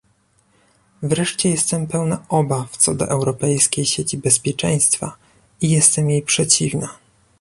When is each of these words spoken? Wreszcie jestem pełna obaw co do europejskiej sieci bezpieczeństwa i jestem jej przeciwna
Wreszcie 1.03 1.49
jestem 1.49 1.87
pełna 1.87 2.25
obaw 2.29 2.77
co 2.77 2.93
do 2.95 3.07
europejskiej 3.09 3.85
sieci 3.85 4.17
bezpieczeństwa 4.17 5.17
i 5.61 5.69
jestem 5.71 6.09
jej 6.09 6.21
przeciwna 6.21 6.97